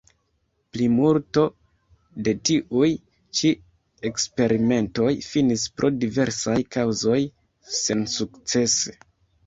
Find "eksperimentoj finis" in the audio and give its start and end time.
4.13-5.69